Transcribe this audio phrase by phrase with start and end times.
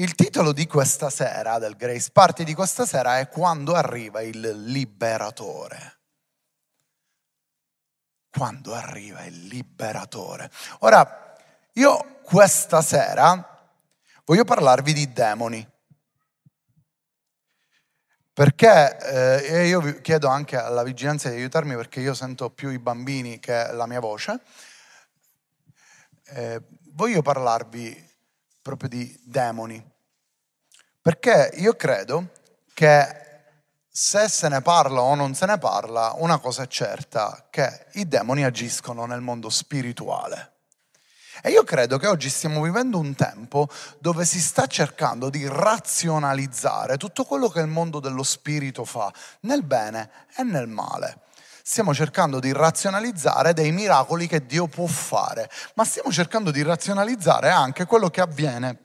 [0.00, 4.64] Il titolo di questa sera, del Grace Party di questa sera, è Quando arriva il
[4.64, 5.98] liberatore.
[8.30, 10.50] Quando arriva il liberatore.
[10.78, 11.36] Ora,
[11.74, 13.76] io questa sera
[14.24, 15.70] voglio parlarvi di demoni.
[18.32, 18.96] Perché
[19.42, 23.70] eh, io chiedo anche alla vigilanza di aiutarmi perché io sento più i bambini che
[23.70, 24.40] la mia voce.
[26.24, 26.62] Eh,
[26.94, 28.08] voglio parlarvi
[28.62, 29.82] proprio di demoni.
[31.00, 32.28] Perché io credo
[32.74, 33.28] che
[33.92, 38.06] se se ne parla o non se ne parla, una cosa è certa, che i
[38.06, 40.52] demoni agiscono nel mondo spirituale.
[41.42, 46.98] E io credo che oggi stiamo vivendo un tempo dove si sta cercando di razionalizzare
[46.98, 51.22] tutto quello che il mondo dello spirito fa, nel bene e nel male.
[51.70, 57.48] Stiamo cercando di razionalizzare dei miracoli che Dio può fare, ma stiamo cercando di razionalizzare
[57.48, 58.78] anche quello che avviene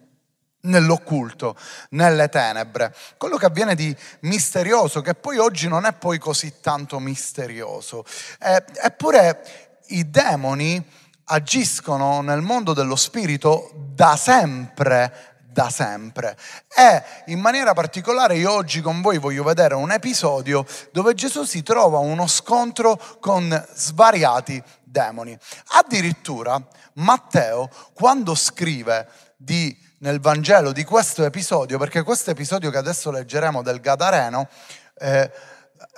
[0.66, 1.58] nell'occulto,
[1.90, 7.00] nelle tenebre, quello che avviene di misterioso, che poi oggi non è poi così tanto
[7.00, 8.06] misterioso.
[8.38, 10.88] Eppure i demoni
[11.24, 16.36] agiscono nel mondo dello spirito da sempre da sempre.
[16.76, 21.64] E in maniera particolare io oggi con voi voglio vedere un episodio dove Gesù si
[21.64, 25.38] trova uno scontro con svariati demoni.
[25.68, 26.62] Addirittura
[26.96, 33.62] Matteo, quando scrive di, nel Vangelo di questo episodio, perché questo episodio che adesso leggeremo
[33.62, 34.50] del Gadareno,
[34.98, 35.32] eh,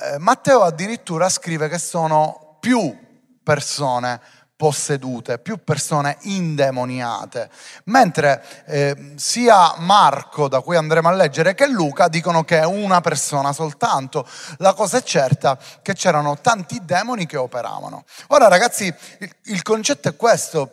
[0.04, 2.96] eh, Matteo addirittura scrive che sono più
[3.42, 4.22] persone
[4.58, 7.50] possedute, più persone indemoniate,
[7.86, 13.00] mentre eh, sia Marco, da cui andremo a leggere, che Luca dicono che è una
[13.00, 14.28] persona soltanto.
[14.58, 18.04] La cosa è certa che c'erano tanti demoni che operavano.
[18.30, 20.72] Ora ragazzi, il, il concetto è questo.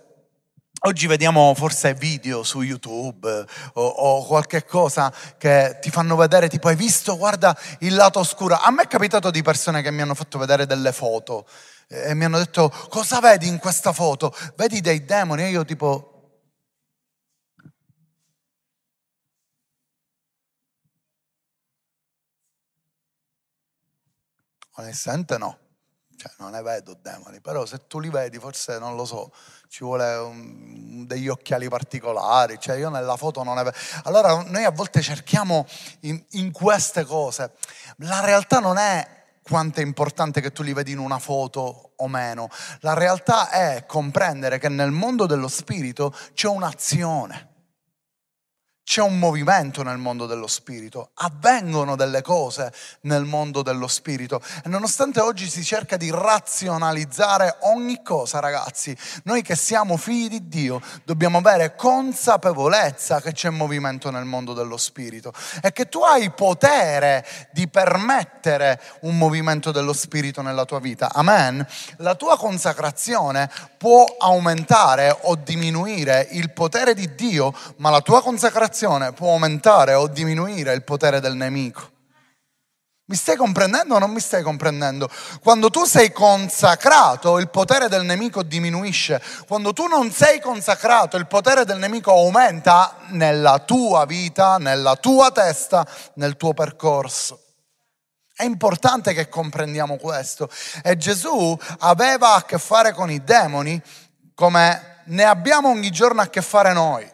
[0.87, 6.69] Oggi vediamo forse video su YouTube o, o, qualche cosa che ti fanno vedere, tipo
[6.69, 8.59] hai visto, guarda il lato oscuro.
[8.59, 11.47] A me è capitato di persone che mi hanno fatto vedere delle foto
[11.89, 14.35] e mi hanno detto cosa vedi in questa foto?
[14.57, 15.43] Vedi dei demoni?
[15.45, 16.11] E io tipo...
[24.77, 25.57] Onestamente no,
[26.17, 29.33] cioè, non ne vedo demoni, però se tu li vedi forse non lo so,
[29.69, 33.77] ci vuole un, degli occhiali particolari, cioè io nella foto non ne vedo.
[34.05, 35.67] Allora noi a volte cerchiamo
[36.01, 37.53] in, in queste cose,
[37.99, 42.09] la realtà non è quanto è importante che tu li vedi in una foto o
[42.09, 42.49] meno.
[42.81, 47.53] La realtà è comprendere che nel mondo dello spirito c'è un'azione
[48.85, 52.71] c'è un movimento nel mondo dello spirito, avvengono delle cose
[53.03, 58.95] nel mondo dello spirito e nonostante oggi si cerca di razionalizzare ogni cosa, ragazzi,
[59.25, 64.77] noi che siamo figli di Dio dobbiamo avere consapevolezza che c'è movimento nel mondo dello
[64.77, 71.11] spirito e che tu hai potere di permettere un movimento dello spirito nella tua vita.
[71.11, 71.67] Amen.
[71.99, 78.73] La tua consacrazione può aumentare o diminuire il potere di Dio, ma la tua consacrazione
[78.75, 81.93] consacrazione può aumentare o diminuire il potere del nemico.
[83.07, 85.09] Mi stai comprendendo o non mi stai comprendendo?
[85.41, 89.23] Quando tu sei consacrato, il potere del nemico diminuisce.
[89.47, 95.31] Quando tu non sei consacrato, il potere del nemico aumenta nella tua vita, nella tua
[95.31, 97.41] testa, nel tuo percorso.
[98.35, 100.49] È importante che comprendiamo questo.
[100.83, 103.81] E Gesù aveva a che fare con i demoni
[104.35, 107.14] come ne abbiamo ogni giorno a che fare noi.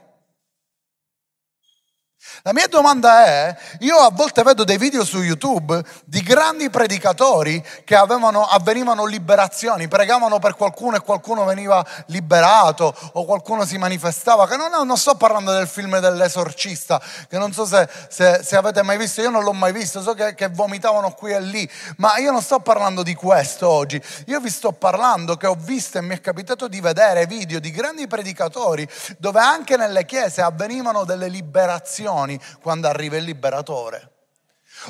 [2.42, 7.62] La mia domanda è, io a volte vedo dei video su YouTube di grandi predicatori
[7.84, 14.48] che avevano, avvenivano liberazioni, pregavano per qualcuno e qualcuno veniva liberato o qualcuno si manifestava,
[14.48, 18.82] che non, non sto parlando del film dell'esorcista, che non so se, se, se, avete
[18.82, 22.16] mai visto, io non l'ho mai visto, so che, che vomitavano qui e lì, ma
[22.16, 26.00] io non sto parlando di questo oggi, io vi sto parlando che ho visto e
[26.00, 28.88] mi è capitato di vedere video di grandi predicatori
[29.18, 34.10] dove anche nelle chiese avvenivano delle liberazioni emozioni quando arriva il liberatore.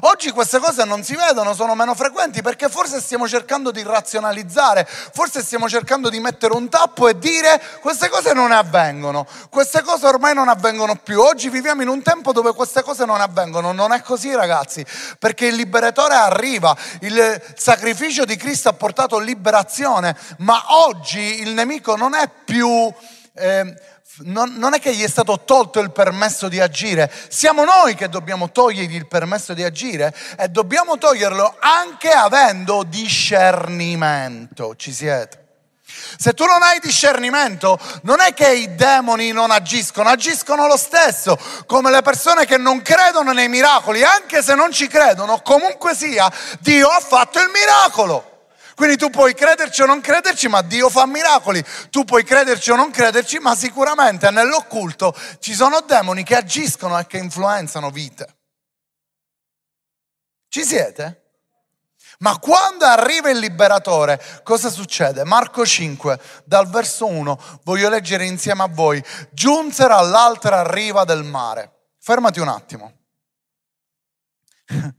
[0.02, 4.86] Oggi queste cose non si vedono, sono meno frequenti perché forse stiamo cercando di razionalizzare,
[4.86, 10.06] forse stiamo cercando di mettere un tappo e dire queste cose non avvengono, queste cose
[10.06, 11.20] ormai non avvengono più.
[11.20, 14.86] Oggi viviamo in un tempo dove queste cose non avvengono, non è così ragazzi,
[15.18, 21.96] perché il liberatore arriva, il sacrificio di Cristo ha portato liberazione, ma oggi il nemico
[21.96, 22.94] non è più...
[23.32, 27.94] Eh, non, non, è che gli è stato tolto il permesso di agire, siamo noi
[27.94, 34.74] che dobbiamo togliergli il permesso di agire e dobbiamo toglierlo anche avendo discernimento.
[34.76, 35.38] Ci siete?
[36.16, 41.38] Se tu non hai discernimento, non è che i demoni non agiscono, agiscono lo stesso,
[41.66, 46.30] come le persone che non credono nei miracoli, anche se non ci credono, comunque sia,
[46.60, 48.28] Dio ha fatto il miracolo.
[48.80, 51.62] Quindi tu puoi crederci o non crederci, ma Dio fa miracoli.
[51.90, 57.06] Tu puoi crederci o non crederci, ma sicuramente nell'occulto ci sono demoni che agiscono e
[57.06, 58.38] che influenzano vite.
[60.48, 61.24] Ci siete?
[62.20, 65.24] Ma quando arriva il liberatore, cosa succede?
[65.24, 69.04] Marco 5, dal verso 1, voglio leggere insieme a voi.
[69.30, 71.90] Giunsero all'altra riva del mare.
[71.98, 72.94] Fermati un attimo.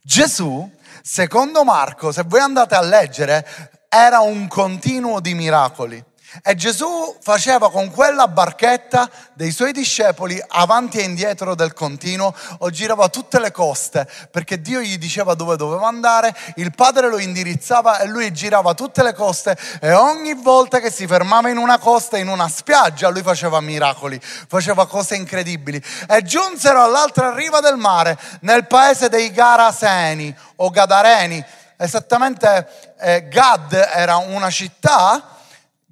[0.00, 0.70] Gesù,
[1.06, 3.44] secondo Marco, se voi andate a leggere,
[3.90, 6.02] era un continuo di miracoli.
[6.42, 12.70] E Gesù faceva con quella barchetta dei suoi discepoli avanti e indietro del continuo o
[12.70, 17.98] girava tutte le coste perché Dio gli diceva dove doveva andare, il padre lo indirizzava
[17.98, 22.18] e lui girava tutte le coste e ogni volta che si fermava in una costa,
[22.18, 25.82] in una spiaggia, lui faceva miracoli, faceva cose incredibili.
[26.08, 31.44] E giunsero all'altra riva del mare, nel paese dei Garaseni o Gadareni.
[31.76, 35.33] Esattamente eh, Gad era una città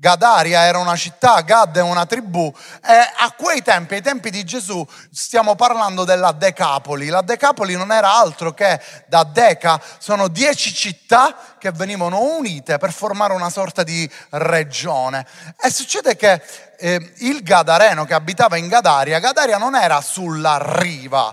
[0.02, 2.52] Gadaria era una città, Gad è una tribù
[2.84, 7.06] e a quei tempi, ai tempi di Gesù, stiamo parlando della Decapoli.
[7.06, 12.92] La Decapoli non era altro che da Deca, sono dieci città che venivano unite per
[12.92, 15.24] formare una sorta di regione.
[15.56, 16.42] E succede che
[16.78, 21.32] eh, il Gadareno che abitava in Gadaria, Gadaria non era sulla riva,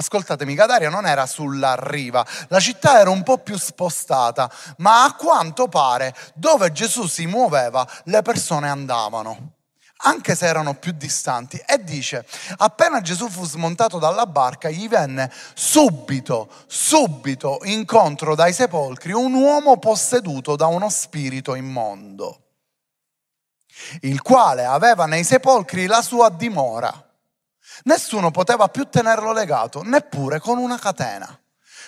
[0.00, 5.14] Ascoltatemi, Gadaria non era sulla riva, la città era un po' più spostata, ma a
[5.14, 9.54] quanto pare dove Gesù si muoveva le persone andavano,
[10.04, 11.60] anche se erano più distanti.
[11.66, 12.24] E dice,
[12.58, 19.78] appena Gesù fu smontato dalla barca, gli venne subito, subito incontro dai sepolcri un uomo
[19.78, 22.42] posseduto da uno spirito immondo,
[24.02, 27.02] il quale aveva nei sepolcri la sua dimora
[27.84, 31.38] Nessuno poteva più tenerlo legato, neppure con una catena.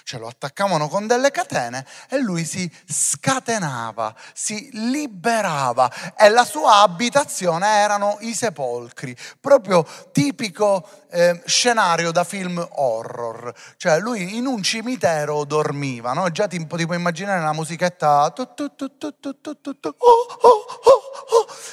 [0.03, 6.81] Ce lo attaccavano con delle catene e lui si scatenava, si liberava e la sua
[6.81, 13.53] abitazione erano i sepolcri, proprio tipico eh, scenario da film horror.
[13.77, 16.31] Cioè lui in un cimitero dormiva, no?
[16.31, 18.31] Già ti, ti puoi immaginare la musichetta...
[18.31, 18.89] Tu, tu, tu,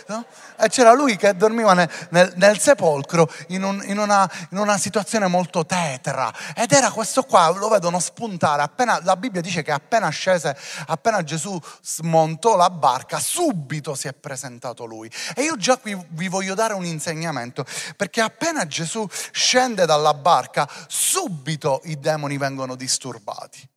[0.08, 0.26] no?
[0.60, 4.78] E c'era lui che dormiva nel, nel, nel sepolcro in, un, in, una, in, una,
[4.78, 6.34] situazione molto tetra.
[6.56, 8.64] Ed era questo qua, lo vedono spuntare.
[8.64, 10.58] Appena, la Bibbia dice che appena scese,
[10.88, 15.12] appena Gesù smontò la barca, subito si è presentato lui.
[15.36, 20.70] E io già qui vi voglio dare un insegnamento, perché appena Gesù scende dalla barca,
[20.88, 23.68] subito i demoni vengono disturbati.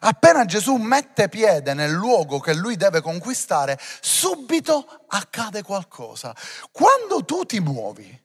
[0.00, 6.34] Appena Gesù mette piede nel luogo che lui deve conquistare, subito accade qualcosa.
[6.70, 8.24] Quando tu ti muovi,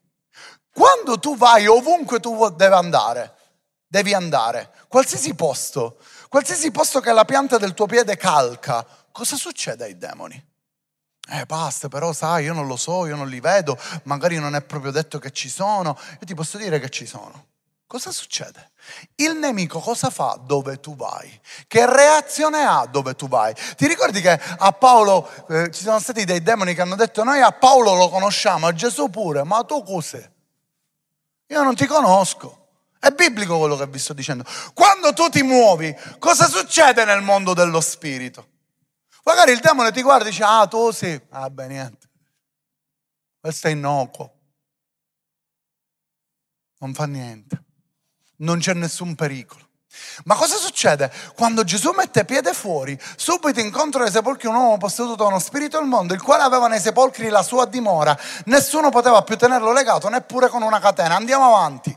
[0.72, 3.36] quando tu vai ovunque tu devi andare,
[3.88, 5.98] devi andare, qualsiasi posto,
[6.30, 10.54] qualsiasi posto che la pianta del tuo piede calca, cosa succede ai demoni?
[11.28, 14.62] Eh, basta, però sai, io non lo so, io non li vedo, magari non è
[14.62, 17.48] proprio detto che ci sono, io ti posso dire che ci sono.
[17.88, 18.72] Cosa succede?
[19.16, 21.40] Il nemico cosa fa dove tu vai?
[21.68, 23.54] Che reazione ha dove tu vai?
[23.54, 27.42] Ti ricordi che a Paolo eh, ci sono stati dei demoni che hanno detto noi
[27.42, 30.30] a Paolo lo conosciamo, a Gesù pure, ma tu cos'è?
[31.48, 32.64] Io non ti conosco.
[33.00, 34.44] È biblico quello che vi sto dicendo.
[34.74, 38.48] Quando tu ti muovi, cosa succede nel mondo dello spirito?
[39.26, 42.10] Magari il demone ti guarda e dice, ah tu sì, ah beh niente,
[43.40, 44.34] questo è innocuo,
[46.80, 47.64] non fa niente
[48.38, 49.64] non c'è nessun pericolo.
[50.26, 51.10] Ma cosa succede?
[51.36, 55.78] Quando Gesù mette piede fuori, subito incontra nei sepolcri un uomo posseduto da uno spirito
[55.78, 58.18] del mondo, il quale aveva nei sepolcri la sua dimora.
[58.46, 61.16] Nessuno poteva più tenerlo legato, neppure con una catena.
[61.16, 61.95] Andiamo avanti.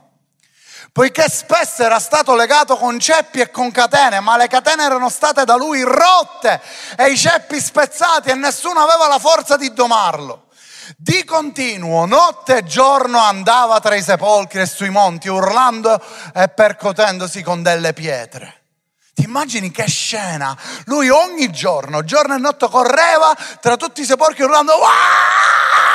[0.98, 5.44] Poiché spesso era stato legato con ceppi e con catene, ma le catene erano state
[5.44, 6.60] da lui rotte
[6.96, 10.48] e i ceppi spezzati e nessuno aveva la forza di domarlo.
[10.96, 16.02] Di continuo, notte e giorno, andava tra i sepolcri e sui monti, urlando
[16.34, 18.62] e percotendosi con delle pietre.
[19.14, 20.58] Ti immagini che scena?
[20.86, 25.87] Lui ogni giorno, giorno e notte, correva tra tutti i sepolcri urlando Waaah!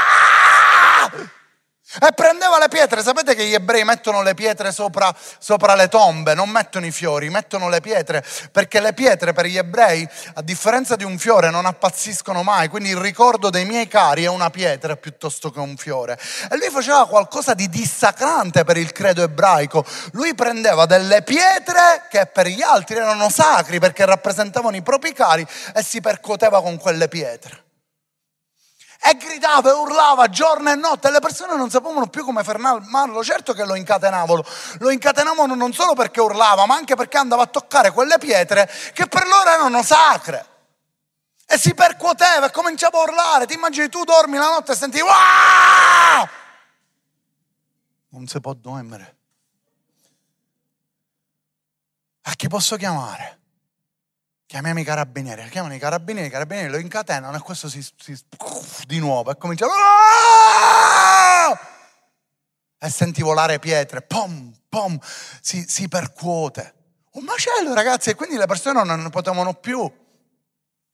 [2.02, 6.34] E prendeva le pietre, sapete che gli ebrei mettono le pietre sopra, sopra, le tombe,
[6.34, 10.96] non mettono i fiori, mettono le pietre, perché le pietre per gli ebrei, a differenza
[10.96, 14.96] di un fiore, non appazziscono mai, quindi il ricordo dei miei cari è una pietra
[14.96, 16.20] piuttosto che un fiore.
[16.50, 22.26] E lui faceva qualcosa di dissacrante per il credo ebraico, lui prendeva delle pietre che
[22.26, 25.46] per gli altri erano sacri perché rappresentavano i propri cari
[25.76, 27.63] e si percuoteva con quelle pietre
[29.06, 33.22] e gridava e urlava giorno e notte e le persone non sapevano più come fermarlo.
[33.22, 34.44] Certo che lo incatenavano,
[34.80, 39.08] lo incatenavano non solo perché urlava, ma anche perché andava a toccare quelle pietre che
[39.08, 40.52] per loro erano sacre.
[41.46, 43.46] E si percuoteva e cominciava a urlare.
[43.46, 46.30] Ti immagini tu dormi la notte e senti Waaah!
[48.10, 49.18] Non si può dormire.
[52.22, 53.43] A chi posso chiamare?
[54.54, 58.16] Chiamiamo i carabinieri, chiamano i carabinieri, i carabinieri lo incatenano e questo si, si
[58.86, 61.60] di nuovo e comincia a...
[62.78, 64.96] e senti volare pietre, pom, pom,
[65.42, 66.72] si, si percuote.
[67.14, 69.92] Un macello ragazzi e quindi le persone non ne potevano più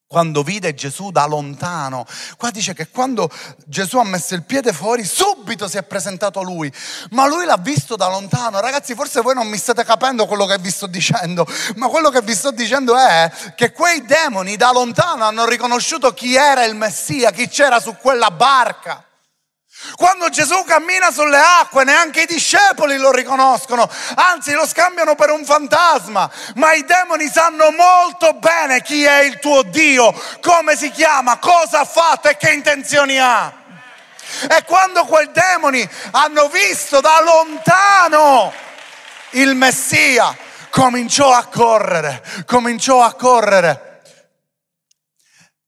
[0.09, 2.03] quando vide Gesù da lontano.
[2.35, 3.29] Qua dice che quando
[3.67, 6.73] Gesù ha messo il piede fuori, subito si è presentato lui,
[7.11, 8.59] ma lui l'ha visto da lontano.
[8.59, 12.23] Ragazzi, forse voi non mi state capendo quello che vi sto dicendo, ma quello che
[12.23, 17.29] vi sto dicendo è che quei demoni da lontano hanno riconosciuto chi era il Messia,
[17.29, 19.08] chi c'era su quella barca.
[19.95, 25.45] Quando Gesù cammina sulle acque, neanche i discepoli lo riconoscono, anzi lo scambiano per un
[25.45, 31.37] fantasma, ma i demoni sanno molto bene chi è il tuo Dio, come si chiama,
[31.37, 33.53] cosa ha fatto e che intenzioni ha.
[34.49, 38.51] E quando quei demoni hanno visto da lontano
[39.31, 40.35] il Messia,
[40.71, 44.01] cominciò a correre, cominciò a correre.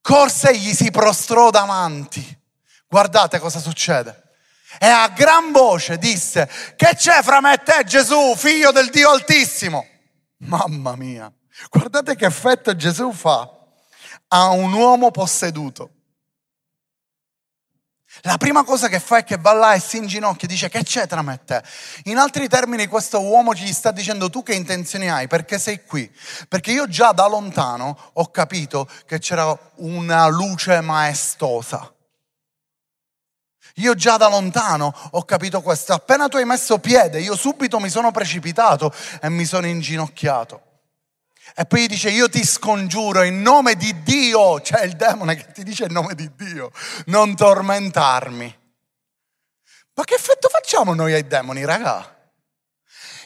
[0.01, 2.40] Corse e gli si prostrò davanti
[2.91, 4.21] Guardate cosa succede.
[4.77, 9.11] E a gran voce disse, che c'è fra me e te Gesù, figlio del Dio
[9.11, 9.87] Altissimo?
[10.39, 11.31] Mamma mia,
[11.69, 13.49] guardate che effetto Gesù fa
[14.27, 15.91] a un uomo posseduto.
[18.23, 20.83] La prima cosa che fa è che va là e si inginocchia e dice che
[20.83, 21.63] c'è tra me e te.
[22.05, 26.13] In altri termini questo uomo gli sta dicendo tu che intenzioni hai, perché sei qui.
[26.49, 31.89] Perché io già da lontano ho capito che c'era una luce maestosa
[33.75, 35.93] io già da lontano ho capito questo.
[35.93, 40.69] Appena tu hai messo piede, io subito mi sono precipitato e mi sono inginocchiato.
[41.55, 45.63] E poi dice, io ti scongiuro in nome di Dio, c'è il demone che ti
[45.63, 46.71] dice in nome di Dio,
[47.07, 48.59] non tormentarmi.
[49.93, 52.19] Ma che effetto facciamo noi ai demoni, raga?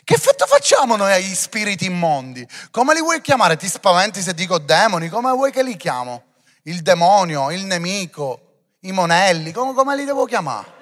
[0.04, 2.48] Che effetto facciamo noi agli spiriti immondi?
[2.72, 3.58] Come li vuoi chiamare?
[3.58, 5.10] Ti spaventi se dico demoni?
[5.10, 6.34] Come vuoi che li chiamo?
[6.64, 8.45] Il demonio, il nemico,
[8.88, 10.74] i monelli, come, come li devo chiamare?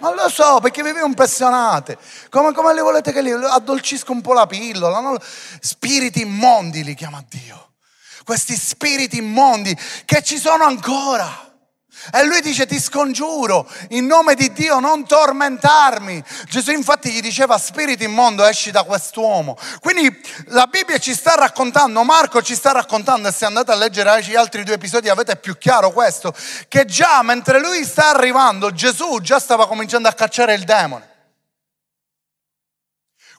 [0.00, 1.96] Non lo so, perché vi impressionate.
[2.28, 5.00] Come, come li volete che li addolcisco un po' la pillola?
[5.00, 5.16] No?
[5.60, 7.72] Spiriti immondi li chiama Dio.
[8.24, 11.53] Questi spiriti immondi che ci sono ancora.
[12.12, 16.22] E lui dice ti scongiuro, in nome di Dio non tormentarmi.
[16.48, 19.56] Gesù infatti gli diceva spirito immondo esci da quest'uomo.
[19.80, 24.22] Quindi la Bibbia ci sta raccontando, Marco ci sta raccontando e se andate a leggere
[24.22, 26.34] gli altri due episodi avete più chiaro questo,
[26.68, 31.12] che già mentre lui sta arrivando Gesù già stava cominciando a cacciare il demone.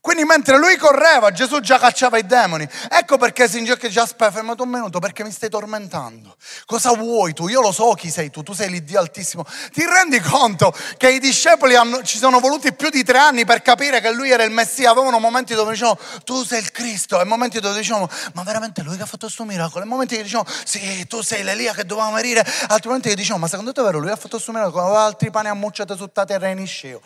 [0.05, 2.69] Quindi mentre lui correva, Gesù già cacciava i demoni.
[2.91, 6.37] Ecco perché si inginocchia aspetta, fermato un minuto, perché mi stai tormentando.
[6.67, 7.47] Cosa vuoi tu?
[7.47, 9.43] Io lo so chi sei tu, tu sei l'Iddio Altissimo.
[9.73, 13.63] Ti rendi conto che i discepoli hanno, ci sono voluti più di tre anni per
[13.63, 14.91] capire che lui era il Messia.
[14.91, 18.97] Avevano momenti dove dicevano, tu sei il Cristo, e momenti dove dicevano, ma veramente lui
[18.97, 19.85] che ha fatto questo miracolo.
[19.85, 22.45] E momenti che dicevano, sì, tu sei l'Elia che doveva morire.
[22.67, 25.05] Altri momenti che dicevano, ma secondo te è vero, lui ha fatto questo miracolo, aveva
[25.05, 27.01] altri pani ammucciati su terra in isceo.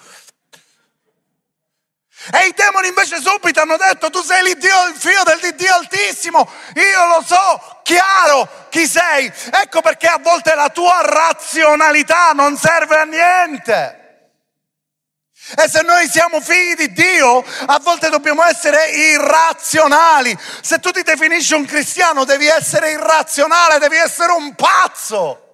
[2.32, 6.52] E i demoni invece subito hanno detto tu sei l'Iddio, il figlio del Dio Altissimo,
[6.76, 9.32] io lo so, chiaro chi sei.
[9.52, 14.00] Ecco perché a volte la tua razionalità non serve a niente.
[15.58, 20.38] E se noi siamo figli di Dio, a volte dobbiamo essere irrazionali.
[20.62, 25.49] Se tu ti definisci un cristiano, devi essere irrazionale, devi essere un pazzo.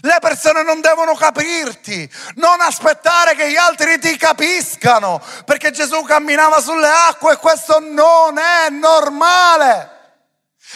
[0.00, 6.60] Le persone non devono capirti, non aspettare che gli altri ti capiscano, perché Gesù camminava
[6.60, 9.96] sulle acque e questo non è normale.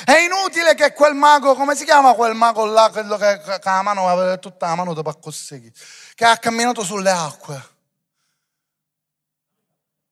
[0.05, 3.83] È inutile che quel mago, come si chiama quel mago là, quello che, che la
[3.83, 5.71] mano aveva tutta la mano dopo così,
[6.14, 7.71] che ha camminato sulle acque.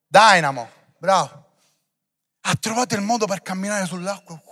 [0.06, 1.46] Dynamo, bravo.
[2.42, 4.42] Ha trovato il modo per camminare sulle acque.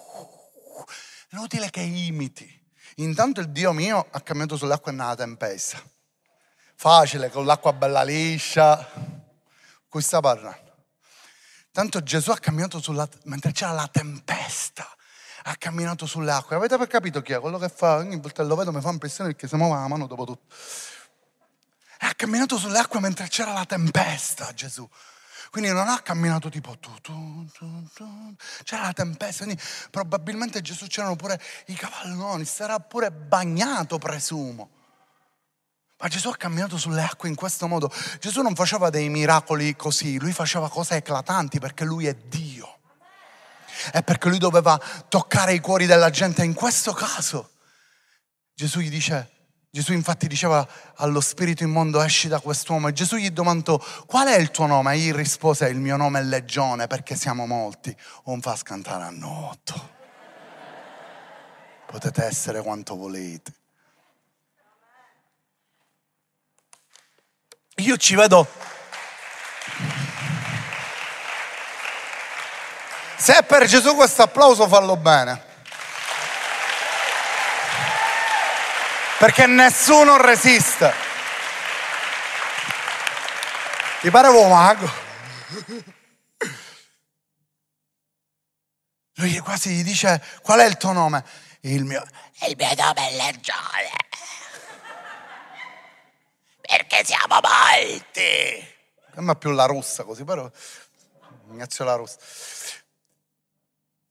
[1.30, 2.57] Inutile che imiti.
[3.00, 5.80] Intanto il Dio mio ha camminato sull'acqua e nella tempesta.
[6.74, 8.88] facile, con l'acqua bella liscia.
[9.88, 10.86] Cui sta parlando?
[11.70, 14.84] Tanto Gesù ha camminato sulla, mentre c'era la tempesta,
[15.44, 16.56] ha camminato sulle acque.
[16.56, 17.40] Avete capito chi è?
[17.40, 20.06] Quello che fa, ogni volta lo vedo mi fa impressione perché si muove la mano
[20.08, 20.52] dopo tutto.
[21.98, 24.88] Ha camminato sulle acque mentre c'era la tempesta, Gesù.
[25.50, 28.34] Quindi non ha camminato tipo tu, tu, tu, tu.
[28.64, 34.70] c'era la tempesta, quindi probabilmente Gesù c'erano pure i cavalloni, era pure bagnato, presumo.
[36.00, 37.92] Ma Gesù ha camminato sulle acque in questo modo.
[38.20, 42.78] Gesù non faceva dei miracoli così, lui faceva cose eclatanti perché lui è Dio.
[43.92, 46.44] E perché lui doveva toccare i cuori della gente.
[46.44, 47.50] In questo caso
[48.54, 49.37] Gesù gli dice,
[49.70, 54.36] Gesù infatti diceva allo spirito immondo esci da quest'uomo e Gesù gli domandò qual è
[54.36, 54.94] il tuo nome?
[54.94, 57.94] E gli rispose il mio nome è Legione perché siamo molti.
[58.24, 59.96] Un fa scantare a notto.
[61.86, 63.52] Potete essere quanto volete.
[67.76, 68.46] Io ci vedo...
[73.16, 75.47] Se è per Gesù questo applauso fallo bene.
[79.18, 80.92] Perché nessuno resiste.
[84.00, 84.90] Ti pare un mago?
[89.14, 91.24] Lui quasi gli dice, qual è il tuo nome?
[91.62, 92.02] Il mio,
[92.46, 94.06] il mio nome è Legione
[96.68, 98.76] perché siamo molti.
[99.14, 100.50] Ma più la russa così, però
[101.50, 102.18] Ignazio la russa.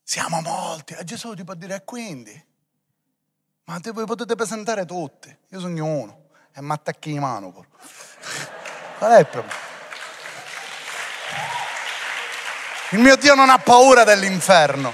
[0.04, 0.94] Siamo molti.
[0.94, 2.46] E Gesù ti può dire, e quindi?
[3.68, 5.36] Ma te voi potete presentare tutti.
[5.50, 6.30] Io sono uno.
[6.54, 7.52] E mi attacchi in mano.
[7.52, 7.68] Pure.
[8.98, 9.66] Qual è il problema?
[12.92, 14.94] Il mio Dio non ha paura dell'inferno.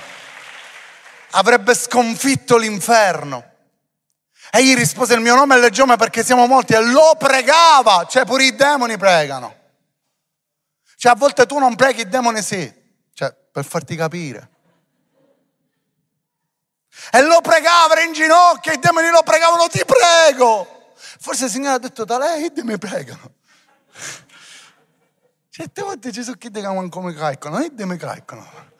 [1.31, 3.51] Avrebbe sconfitto l'inferno.
[4.51, 8.25] E gli rispose il mio nome è Legione perché siamo molti e lo pregava, cioè
[8.25, 9.55] pure i demoni pregano.
[10.95, 12.71] Cioè a volte tu non preghi, i demoni sì,
[13.13, 14.49] cioè per farti capire.
[17.11, 20.93] E lo pregava, era in ginocchio, i demoni lo pregavano, ti prego.
[21.19, 23.31] Forse il Signore ha detto, da lei i demoni pregano.
[25.49, 28.71] Certe volte Gesù chiede come caicano, i demoni caicano.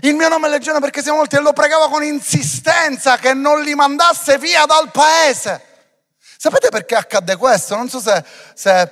[0.00, 3.62] Il mio nome è Legione perché siamo molti e lo pregava con insistenza che non
[3.62, 5.62] li mandasse via dal paese.
[6.36, 7.76] Sapete perché accadde questo?
[7.76, 8.90] Non so se, se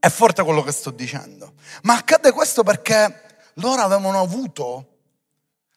[0.00, 4.97] è forte quello che sto dicendo, ma accadde questo perché loro avevano avuto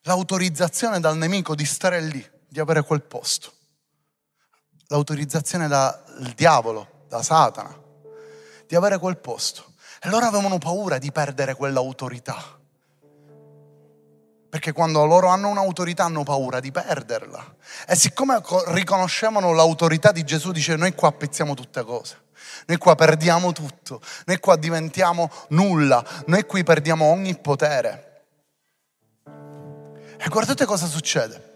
[0.03, 3.51] l'autorizzazione dal nemico di stare lì, di avere quel posto.
[4.87, 7.77] L'autorizzazione dal diavolo, da Satana,
[8.67, 9.73] di avere quel posto.
[10.01, 12.59] E loro avevano paura di perdere quell'autorità.
[14.49, 17.55] Perché quando loro hanno un'autorità hanno paura di perderla.
[17.87, 22.17] E siccome riconoscevano l'autorità di Gesù, dice noi qua pezziamo tutte cose.
[22.65, 24.01] Noi qua perdiamo tutto.
[24.25, 26.03] Noi qua diventiamo nulla.
[26.25, 28.10] Noi qui perdiamo ogni potere.
[30.23, 31.49] E guardate cosa succede.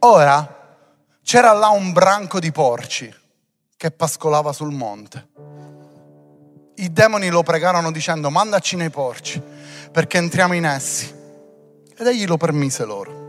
[0.00, 0.78] Ora
[1.22, 3.14] c'era là un branco di porci
[3.76, 5.28] che pascolava sul monte.
[6.74, 9.40] I demoni lo pregarono dicendo mandaci nei porci
[9.92, 11.06] perché entriamo in essi.
[11.96, 13.23] Ed egli lo permise loro.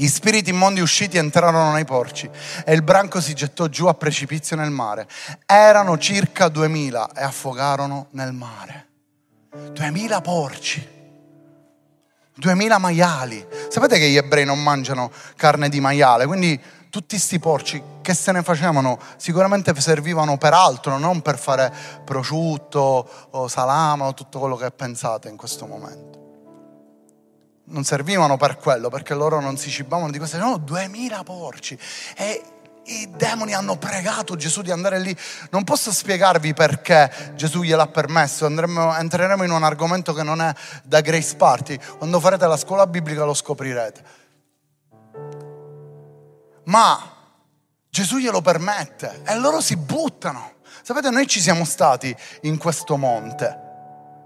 [0.00, 2.30] Gli spiriti immondi usciti entrarono nei porci
[2.64, 5.08] e il branco si gettò giù a precipizio nel mare.
[5.44, 8.86] Erano circa duemila e affogarono nel mare.
[9.72, 10.88] Duemila porci.
[12.32, 13.44] Duemila maiali.
[13.68, 18.30] Sapete che gli ebrei non mangiano carne di maiale, quindi tutti questi porci che se
[18.30, 24.54] ne facevano sicuramente servivano per altro, non per fare prosciutto o salame o tutto quello
[24.54, 26.27] che pensate in questo momento.
[27.70, 31.78] Non servivano per quello perché loro non si cibavano di queste, no, duemila porci
[32.16, 32.42] e
[32.84, 35.14] i demoni hanno pregato Gesù di andare lì.
[35.50, 40.52] Non posso spiegarvi perché Gesù gliel'ha permesso, Andremo, entreremo in un argomento che non è
[40.84, 41.78] da Grace Party.
[41.98, 44.18] Quando farete la scuola biblica lo scoprirete
[46.68, 47.16] ma
[47.90, 50.56] Gesù glielo permette e loro si buttano.
[50.82, 53.66] Sapete, noi ci siamo stati in questo monte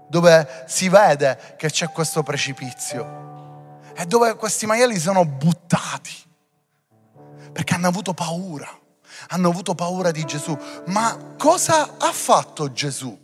[0.07, 3.32] dove si vede che c'è questo precipizio
[3.95, 6.21] e dove questi maiali sono buttati
[7.51, 8.67] perché hanno avuto paura,
[9.29, 10.57] hanno avuto paura di Gesù.
[10.87, 13.17] Ma cosa ha fatto Gesù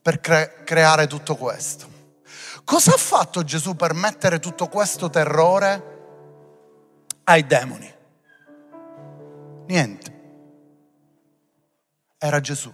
[0.00, 1.96] per cre- creare tutto questo?
[2.64, 5.96] Cosa ha fatto Gesù per mettere tutto questo terrore
[7.24, 7.92] ai demoni?
[9.66, 10.16] Niente.
[12.18, 12.72] Era Gesù.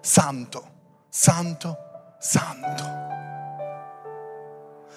[0.00, 0.70] Santo,
[1.08, 1.78] santo,
[2.18, 3.03] santo.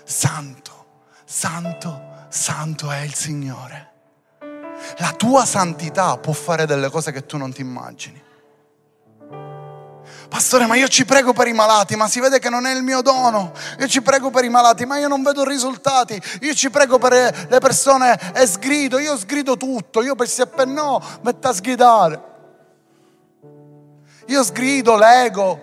[0.07, 0.85] Santo,
[1.25, 3.91] santo, santo è il Signore.
[4.99, 8.23] La tua santità può fare delle cose che tu non ti immagini.
[10.29, 12.83] Pastore, ma io ci prego per i malati, ma si vede che non è il
[12.83, 13.51] mio dono.
[13.79, 16.21] Io ci prego per i malati, ma io non vedo risultati.
[16.41, 20.01] Io ci prego per le persone e sgrido, io sgrido tutto.
[20.01, 22.21] Io per sì e per no metto a sgridare.
[24.27, 25.59] Io sgrido, lego,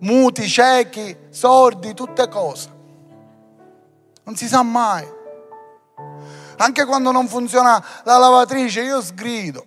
[0.00, 2.71] muti, ciechi, sordi, tutte cose.
[4.24, 5.20] Non si sa mai.
[6.58, 9.66] Anche quando non funziona la lavatrice, io sgrido.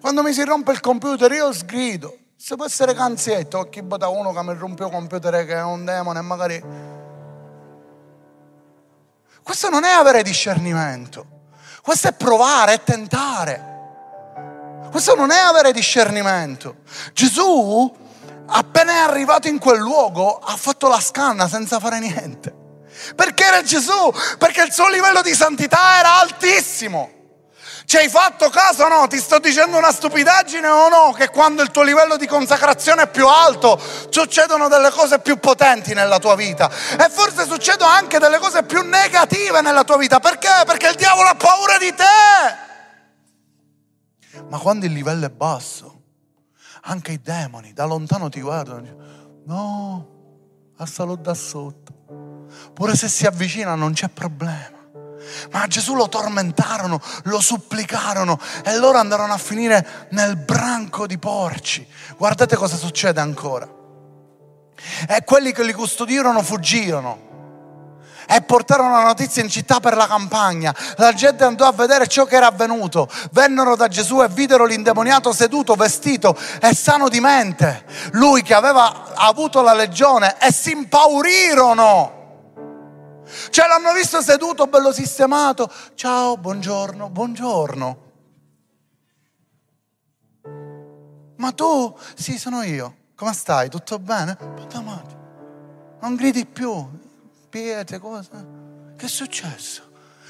[0.00, 2.16] Quando mi si rompe il computer, io sgrido.
[2.36, 5.62] Se può essere canzietto, o chi bota uno che mi rompe il computer che è
[5.62, 6.64] un demone magari...
[9.42, 11.26] Questo non è avere discernimento.
[11.82, 13.68] Questo è provare, è tentare.
[14.90, 16.76] Questo non è avere discernimento.
[17.12, 17.94] Gesù,
[18.46, 22.59] appena è arrivato in quel luogo, ha fatto la scanna senza fare niente.
[23.14, 24.12] Perché era Gesù?
[24.38, 27.18] Perché il suo livello di santità era altissimo.
[27.90, 29.08] Ci hai fatto caso o no?
[29.08, 31.12] Ti sto dicendo una stupidaggine o no?
[31.12, 35.92] Che quando il tuo livello di consacrazione è più alto, succedono delle cose più potenti
[35.92, 36.70] nella tua vita.
[36.70, 40.20] E forse succedono anche delle cose più negative nella tua vita.
[40.20, 40.62] Perché?
[40.66, 42.04] Perché il diavolo ha paura di te.
[44.48, 46.02] Ma quando il livello è basso,
[46.82, 50.08] anche i demoni da lontano ti guardano e dicono, no,
[50.76, 51.99] assalo da sotto.
[52.72, 54.78] Pure se si avvicina non c'è problema.
[55.52, 61.86] Ma Gesù lo tormentarono, lo supplicarono e loro andarono a finire nel branco di porci.
[62.16, 63.68] Guardate cosa succede ancora.
[65.08, 67.28] E quelli che li custodirono fuggirono
[68.26, 70.74] e portarono la notizia in città per la campagna.
[70.96, 73.08] La gente andò a vedere ciò che era avvenuto.
[73.32, 77.84] Vennero da Gesù e videro l'indemoniato seduto, vestito e sano di mente.
[78.12, 82.18] Lui che aveva avuto la legione e si impaurirono.
[83.50, 85.70] Cioè l'hanno visto seduto, bello sistemato.
[85.94, 88.08] Ciao, buongiorno, buongiorno.
[91.36, 91.96] Ma tu?
[92.14, 92.96] Sì, sono io.
[93.14, 93.68] Come stai?
[93.68, 94.36] Tutto bene?
[96.00, 96.88] Non gridi più
[97.48, 98.44] pietre, cosa?
[98.96, 99.88] Che è successo?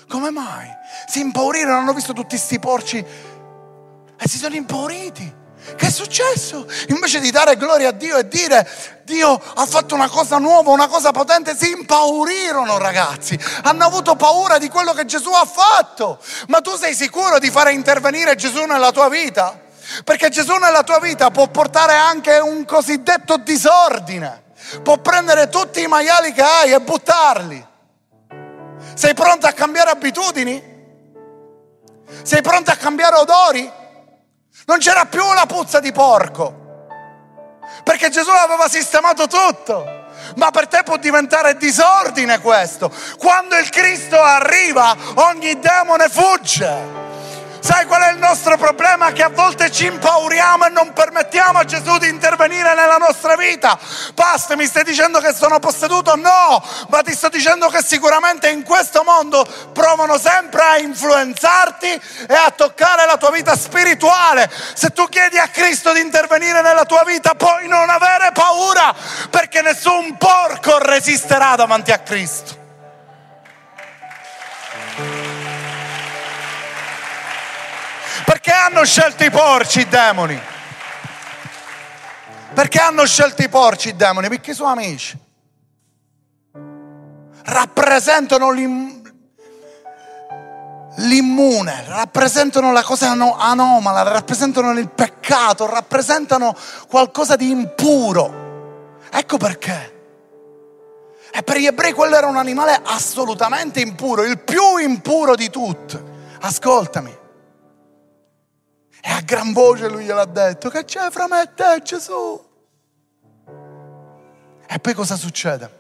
[0.09, 0.69] Come mai?
[1.07, 5.39] Si impaurirono, hanno visto tutti questi porci e si sono impauriti.
[5.77, 6.67] Che è successo?
[6.89, 8.69] Invece di dare gloria a Dio e dire
[9.05, 13.39] Dio ha fatto una cosa nuova, una cosa potente, si impaurirono ragazzi.
[13.63, 16.19] Hanno avuto paura di quello che Gesù ha fatto.
[16.49, 19.59] Ma tu sei sicuro di fare intervenire Gesù nella tua vita?
[20.05, 24.49] Perché Gesù nella tua vita può portare anche un cosiddetto disordine
[24.83, 27.67] può prendere tutti i maiali che hai e buttarli.
[28.95, 30.69] Sei pronto a cambiare abitudini?
[32.23, 33.71] Sei pronto a cambiare odori?
[34.71, 36.87] Non c'era più la puzza di porco,
[37.83, 40.07] perché Gesù aveva sistemato tutto.
[40.37, 42.89] Ma per te può diventare disordine questo.
[43.19, 47.00] Quando il Cristo arriva, ogni demone fugge.
[47.61, 49.13] Sai qual è il nostro problema?
[49.13, 53.79] Che a volte ci impauriamo e non permettiamo a Gesù di intervenire nella nostra vita.
[54.15, 56.17] Pastor, mi stai dicendo che sono posseduto?
[56.17, 62.35] No, ma ti sto dicendo che sicuramente in questo mondo provano sempre a influenzarti e
[62.35, 64.51] a toccare la tua vita spirituale.
[64.75, 68.95] Se tu chiedi a Cristo di intervenire nella tua vita, puoi non avere paura,
[69.29, 72.70] perché nessun porco resisterà davanti a Cristo.
[78.51, 80.37] Perché hanno scelto i porci i demoni?
[82.53, 84.29] Perché hanno scelto i porci i demoni?
[84.29, 85.17] Perché sono amici.
[87.45, 88.51] Rappresentano
[90.97, 96.57] l'immune, rappresentano la cosa anomala, rappresentano il peccato, rappresentano
[96.89, 98.99] qualcosa di impuro.
[99.13, 99.99] Ecco perché.
[101.31, 105.97] E per gli ebrei quello era un animale assolutamente impuro, il più impuro di tutti.
[106.41, 107.19] Ascoltami.
[109.03, 112.49] E a gran voce lui gliel'ha detto, che c'è fra me e te Gesù?
[114.67, 115.79] E poi cosa succede?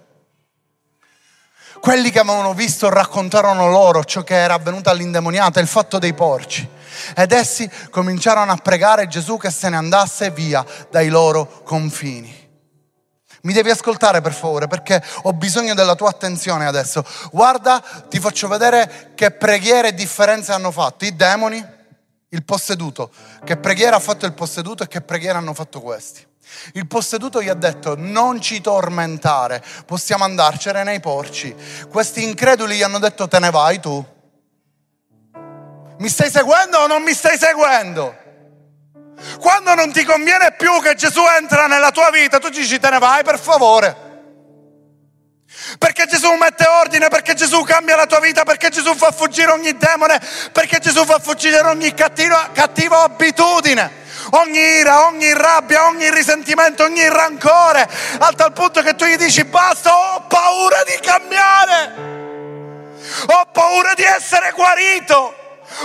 [1.80, 6.68] Quelli che avevano visto raccontarono loro ciò che era avvenuto all'indemoniata, il fatto dei porci.
[7.14, 12.48] Ed essi cominciarono a pregare Gesù che se ne andasse via dai loro confini.
[13.42, 17.02] Mi devi ascoltare per favore perché ho bisogno della tua attenzione adesso.
[17.30, 21.78] Guarda, ti faccio vedere che preghiere e differenze hanno fatto i demoni
[22.30, 23.10] il posseduto.
[23.44, 26.26] Che preghiera ha fatto il posseduto e che preghiera hanno fatto questi.
[26.72, 31.54] Il posseduto gli ha detto non ci tormentare, possiamo andarcene nei porci.
[31.88, 34.04] Questi increduli gli hanno detto te ne vai tu.
[35.98, 38.16] Mi stai seguendo o non mi stai seguendo?
[39.38, 42.98] Quando non ti conviene più che Gesù entra nella tua vita, tu dici te ne
[42.98, 44.09] vai per favore.
[45.78, 49.76] Perché Gesù mette ordine, perché Gesù cambia la tua vita, perché Gesù fa fuggire ogni
[49.76, 50.20] demone,
[50.52, 53.98] perché Gesù fa fuggire ogni cattiva, cattiva abitudine?
[54.30, 59.44] Ogni ira, ogni rabbia, ogni risentimento, ogni rancore, al tal punto che tu gli dici
[59.44, 61.94] basta, ho paura di cambiare,
[63.26, 65.34] ho paura di essere guarito,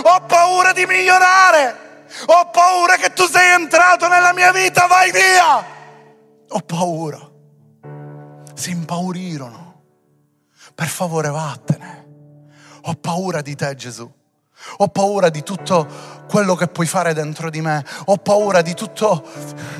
[0.03, 5.65] ho paura di migliorare, ho paura che tu sei entrato nella mia vita, vai via,
[6.49, 7.19] ho paura.
[8.53, 9.64] Si impaurirono.
[10.75, 12.07] Per favore vattene.
[12.83, 14.11] Ho paura di te Gesù.
[14.77, 15.87] Ho paura di tutto
[16.27, 17.83] quello che puoi fare dentro di me.
[18.05, 19.23] Ho paura di tutto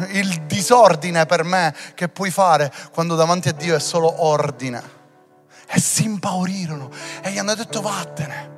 [0.10, 4.94] il disordine per me che puoi fare quando davanti a Dio è solo ordine.
[5.68, 6.90] E si impaurirono
[7.22, 8.54] e gli hanno detto vattene.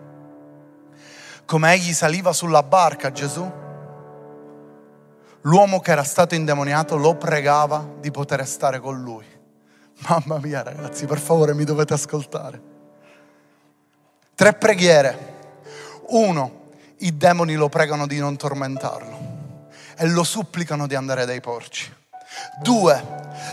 [1.45, 3.50] Come egli saliva sulla barca, Gesù,
[5.41, 9.37] l'uomo che era stato indemoniato lo pregava di poter stare con lui.
[9.99, 12.62] Mamma mia ragazzi, per favore mi dovete ascoltare.
[14.36, 15.36] Tre preghiere
[16.10, 19.36] uno, i demoni lo pregano di non tormentarlo
[19.97, 21.91] e lo supplicano di andare dai porci.
[22.62, 23.03] Due,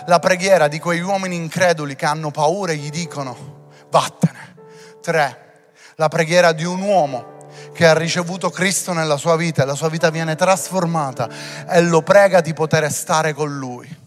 [0.07, 4.57] la preghiera di quegli uomini increduli che hanno paura e gli dicono vattene.
[5.00, 7.33] Tre, la preghiera di un uomo
[7.72, 11.28] che ha ricevuto Cristo nella sua vita e la sua vita viene trasformata
[11.68, 14.02] e lo prega di poter stare con lui.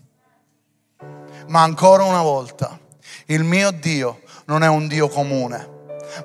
[1.48, 2.78] Ma ancora una volta,
[3.28, 5.76] il mio Dio non è un Dio comune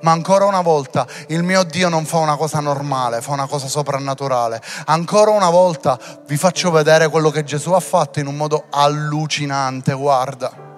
[0.00, 3.68] ma ancora una volta il mio Dio non fa una cosa normale, fa una cosa
[3.68, 4.60] soprannaturale.
[4.86, 9.92] Ancora una volta vi faccio vedere quello che Gesù ha fatto in un modo allucinante,
[9.92, 10.70] guarda.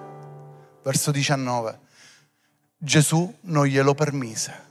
[0.83, 1.79] Verso 19.
[2.77, 4.63] Gesù non glielo permise.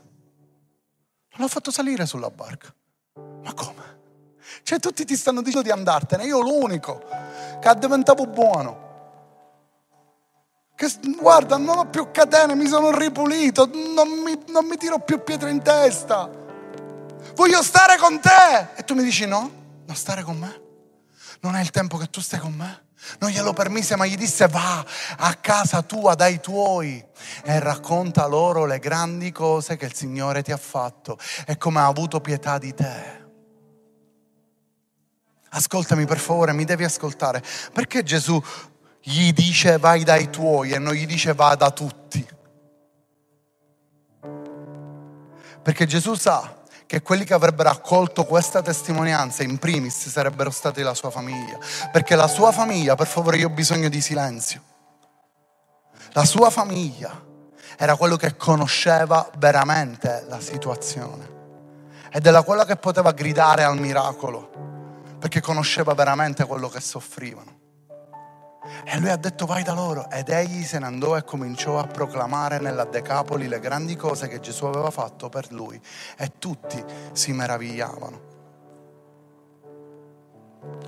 [1.31, 2.73] Non l'ha fatto salire sulla barca.
[3.43, 3.93] Ma come?
[4.63, 7.03] Cioè tutti ti stanno dicendo di andartene, io l'unico
[7.59, 8.84] che diventavo buono
[10.75, 15.23] che guarda, non ho più catene, mi sono ripulito, non mi, non mi tiro più
[15.23, 16.29] pietre in testa.
[17.33, 18.69] Voglio stare con te.
[18.75, 19.51] E tu mi dici no,
[19.85, 20.61] non stare con me.
[21.39, 22.83] Non è il tempo che tu stai con me.
[23.19, 24.83] Non glielo permise, ma gli disse va
[25.17, 27.05] a casa tua dai tuoi
[27.43, 31.85] e racconta loro le grandi cose che il Signore ti ha fatto e come ha
[31.85, 33.23] avuto pietà di te.
[35.49, 37.41] Ascoltami per favore, mi devi ascoltare.
[37.71, 38.41] Perché Gesù
[39.07, 42.27] gli dice vai dai tuoi e non gli dice va da tutti.
[45.61, 50.95] Perché Gesù sa che quelli che avrebbero accolto questa testimonianza in primis sarebbero stati la
[50.95, 51.59] sua famiglia.
[51.91, 54.63] Perché la sua famiglia, per favore io ho bisogno di silenzio,
[56.13, 57.23] la sua famiglia
[57.77, 61.33] era quello che conosceva veramente la situazione
[62.09, 67.64] ed era quella che poteva gridare al miracolo perché conosceva veramente quello che soffrivano.
[68.83, 71.87] E lui ha detto vai da loro ed egli se ne andò e cominciò a
[71.87, 75.79] proclamare nella Decapoli le grandi cose che Gesù aveva fatto per lui
[76.17, 78.34] e tutti si meravigliavano.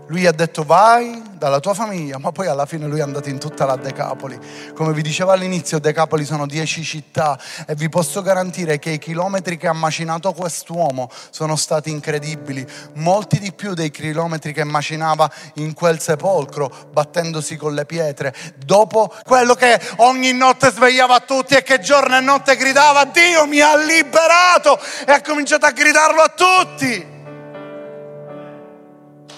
[0.07, 3.39] Lui ha detto vai dalla tua famiglia, ma poi alla fine lui è andato in
[3.39, 4.39] tutta la Decapoli.
[4.73, 7.37] Come vi dicevo all'inizio, Decapoli sono dieci città
[7.67, 13.37] e vi posso garantire che i chilometri che ha macinato quest'uomo sono stati incredibili, molti
[13.37, 18.33] di più dei chilometri che macinava in quel sepolcro, battendosi con le pietre.
[18.65, 23.59] Dopo quello che ogni notte svegliava tutti e che giorno e notte gridava, Dio mi
[23.59, 27.15] ha liberato e ha cominciato a gridarlo a tutti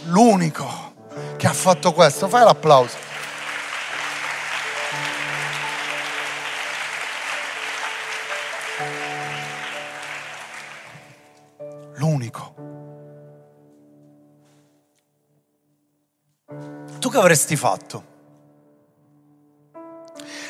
[0.10, 0.96] l'unico
[1.38, 2.28] che ha fatto questo.
[2.28, 2.98] Fai l'applauso.
[11.96, 12.56] L'unico.
[17.00, 18.08] Tu che avresti fatto?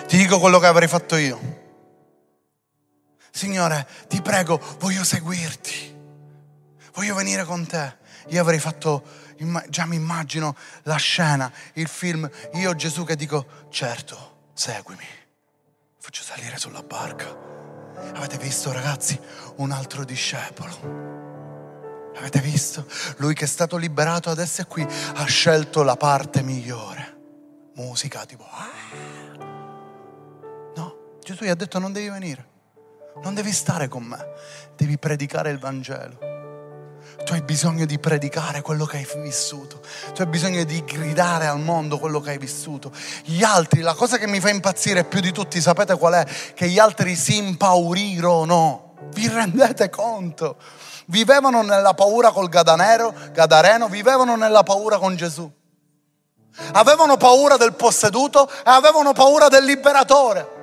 [0.08, 1.58] Ti dico quello che avrei fatto io.
[3.32, 5.96] Signore, ti prego, voglio seguirti.
[6.94, 7.98] Voglio venire con te.
[8.30, 9.04] Io avrei fatto
[9.70, 15.06] già mi immagino la scena, il film, io Gesù che dico, certo, seguimi,
[15.98, 17.48] faccio salire sulla barca.
[18.16, 19.20] Avete visto ragazzi
[19.58, 21.18] un altro discepolo?
[22.18, 22.86] Avete visto?
[23.18, 27.18] Lui che è stato liberato adesso è qui, ha scelto la parte migliore.
[27.76, 28.46] Musica tipo...
[28.50, 28.68] Ah.
[30.76, 32.48] No, Gesù gli ha detto non devi venire,
[33.24, 34.18] non devi stare con me,
[34.76, 36.29] devi predicare il Vangelo.
[37.30, 39.82] Tu hai bisogno di predicare quello che hai vissuto.
[40.16, 42.92] Tu hai bisogno di gridare al mondo quello che hai vissuto.
[43.24, 46.26] Gli altri, la cosa che mi fa impazzire più di tutti, sapete qual è?
[46.26, 48.96] Che gli altri si impaurirono.
[49.14, 50.56] Vi rendete conto?
[51.06, 55.48] Vivevano nella paura col Gadanero, Gadareno, vivevano nella paura con Gesù.
[56.72, 60.59] Avevano paura del posseduto e avevano paura del liberatore.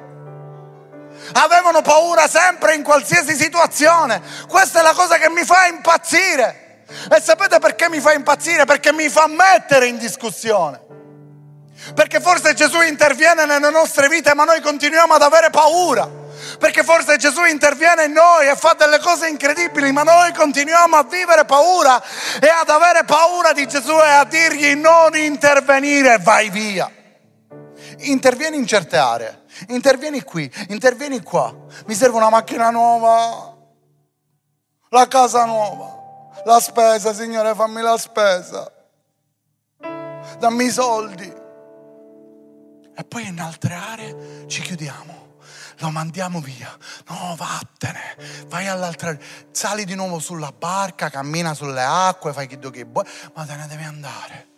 [1.32, 4.20] Avevano paura sempre in qualsiasi situazione.
[4.48, 6.84] Questa è la cosa che mi fa impazzire.
[7.10, 8.64] E sapete perché mi fa impazzire?
[8.64, 10.80] Perché mi fa mettere in discussione.
[11.94, 16.24] Perché forse Gesù interviene nelle nostre vite, ma noi continuiamo ad avere paura.
[16.58, 21.04] Perché forse Gesù interviene in noi e fa delle cose incredibili, ma noi continuiamo a
[21.04, 22.02] vivere paura
[22.40, 26.90] e ad avere paura di Gesù e a dirgli non intervenire, vai via.
[27.98, 31.54] Intervieni in certe aree, intervieni qui, intervieni qua.
[31.86, 33.56] Mi serve una macchina nuova,
[34.90, 38.72] la casa nuova, la spesa, Signore, fammi la spesa.
[40.38, 41.44] Dammi i soldi.
[42.98, 45.24] E poi in altre aree ci chiudiamo
[45.80, 46.74] lo mandiamo via.
[47.08, 49.16] No, vattene, vai all'altra,
[49.50, 53.04] sali di nuovo sulla barca, cammina sulle acque, fai chi che vuoi,
[53.34, 54.48] ma te ne devi andare.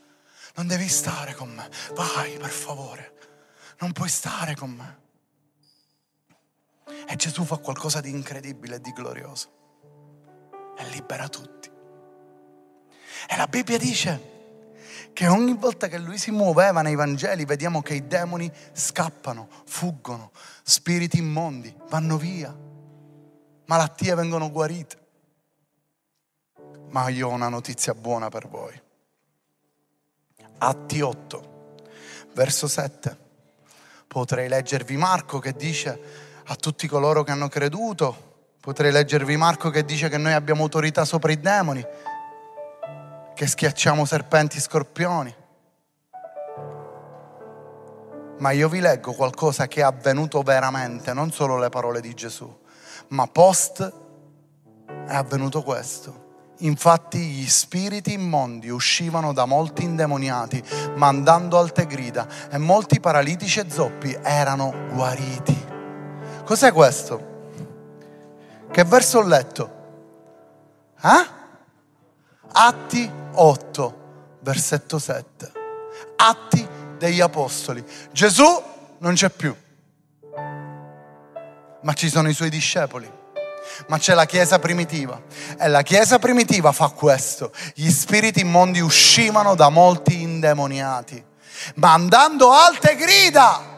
[0.55, 1.69] Non devi stare con me.
[1.95, 3.18] Vai, per favore.
[3.81, 5.07] Non puoi stare con me.
[7.07, 9.49] E Gesù fa qualcosa di incredibile e di glorioso.
[10.77, 11.71] E libera tutti.
[13.29, 14.37] E la Bibbia dice
[15.13, 20.33] che ogni volta che lui si muoveva nei Vangeli vediamo che i demoni scappano, fuggono,
[20.63, 22.57] spiriti immondi vanno via,
[23.67, 25.07] malattie vengono guarite.
[26.91, 28.81] Ma io ho una notizia buona per voi.
[30.59, 31.75] Atti 8,
[32.35, 33.27] verso 7.
[34.19, 36.01] Potrei leggervi Marco che dice
[36.47, 41.05] a tutti coloro che hanno creduto, potrei leggervi Marco che dice che noi abbiamo autorità
[41.05, 41.87] sopra i demoni
[43.33, 45.37] che schiacciamo serpenti e scorpioni.
[48.39, 52.53] Ma io vi leggo qualcosa che è avvenuto veramente, non solo le parole di Gesù,
[53.11, 53.93] ma post
[55.07, 56.28] è avvenuto questo.
[56.59, 60.63] Infatti gli spiriti immondi uscivano da molti indemoniati,
[60.97, 65.67] mandando alte grida, e molti paralitici e zoppi erano guariti.
[66.45, 67.37] Cos'è questo?
[68.71, 69.77] Che verso ho letto?
[71.01, 71.37] Eh?
[72.51, 73.99] Atti 8,
[74.41, 75.53] versetto 7.
[76.17, 77.85] Atti degli Apostoli.
[78.11, 78.45] Gesù
[78.99, 79.55] non c'è più,
[81.83, 83.18] ma ci sono i suoi discepoli.
[83.89, 85.21] Ma c'è la Chiesa primitiva
[85.59, 87.53] e la Chiesa primitiva fa questo.
[87.75, 91.23] Gli spiriti immondi uscivano da molti indemoniati,
[91.77, 93.77] mandando alte grida.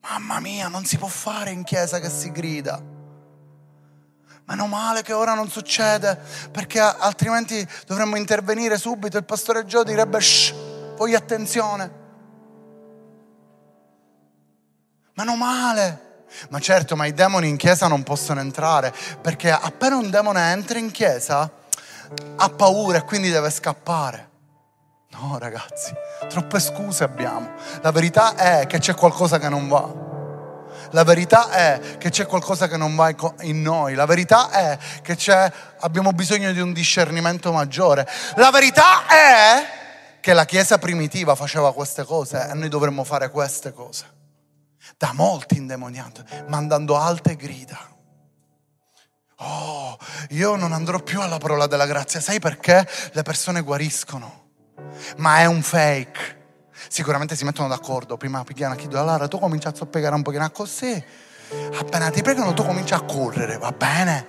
[0.00, 2.92] Mamma mia, non si può fare in Chiesa che si grida.
[4.46, 9.16] Meno male che ora non succede, perché altrimenti dovremmo intervenire subito.
[9.16, 10.52] Il pastore Gio direbbe, shh,
[10.96, 12.02] voglio attenzione.
[15.14, 16.03] Meno male.
[16.50, 20.78] Ma certo, ma i demoni in chiesa non possono entrare, perché appena un demone entra
[20.78, 21.50] in chiesa
[22.36, 24.30] ha paura e quindi deve scappare.
[25.10, 25.92] No, ragazzi,
[26.28, 27.52] troppe scuse abbiamo.
[27.82, 30.12] La verità è che c'è qualcosa che non va.
[30.90, 33.94] La verità è che c'è qualcosa che non va in noi.
[33.94, 35.16] La verità è che
[35.80, 38.08] abbiamo bisogno di un discernimento maggiore.
[38.36, 39.66] La verità è
[40.20, 44.13] che la Chiesa primitiva faceva queste cose e noi dovremmo fare queste cose.
[44.96, 47.78] Da molti indemoniati, mandando alte grida.
[49.38, 49.98] Oh,
[50.30, 52.20] io non andrò più alla parola della grazia.
[52.20, 52.88] Sai perché?
[53.12, 54.42] Le persone guariscono.
[55.16, 56.42] Ma è un fake
[56.88, 58.16] sicuramente si mettono d'accordo.
[58.16, 61.02] Prima pigliano chiedo allora tu cominci a zoppicare un pochino così.
[61.78, 64.26] Appena ti pregano tu cominci a correre, va bene?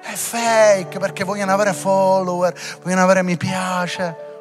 [0.00, 4.32] È fake perché vogliono avere follower, vogliono avere mi piace.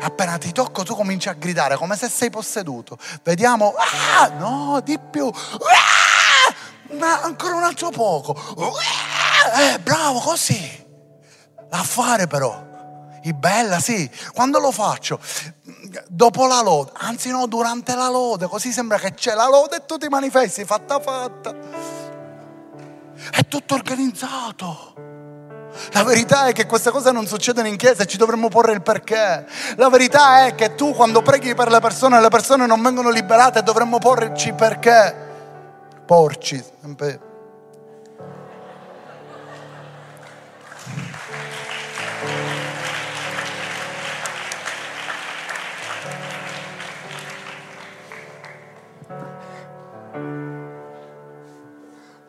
[0.00, 2.98] Appena ti tocco tu cominci a gridare come se sei posseduto.
[3.22, 5.26] Vediamo, ah, no, di più.
[5.26, 8.34] Ah, ma ancora un altro poco.
[8.34, 10.84] Ah, eh, bravo, così.
[11.70, 12.64] L'affare però.
[13.22, 14.08] I bella, sì.
[14.32, 15.18] Quando lo faccio?
[16.08, 19.86] dopo la lode, anzi no, durante la lode, così sembra che c'è la lode e
[19.86, 21.54] tu ti manifesti, fatta fatta.
[23.30, 25.05] È tutto organizzato.
[25.92, 28.82] La verità è che queste cose non succedono in chiesa e ci dovremmo porre il
[28.82, 29.46] perché.
[29.76, 33.60] La verità è che tu quando preghi per le persone, le persone non vengono liberate
[33.60, 35.24] e dovremmo porci perché.
[36.04, 37.26] Porci, sempre